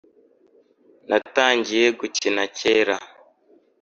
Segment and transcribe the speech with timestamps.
[1.09, 2.95] Natangiye gukina cyera